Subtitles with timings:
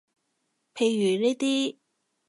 [0.73, 1.77] 譬如呢啲